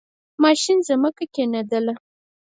[0.43, 1.93] ماشین زَمکه کیندله.